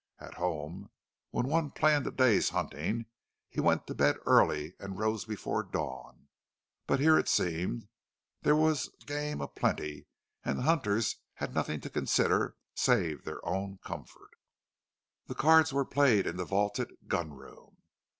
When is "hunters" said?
10.63-11.17